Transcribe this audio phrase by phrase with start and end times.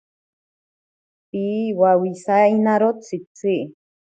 [1.29, 3.53] Piwawisainaro tsitsi.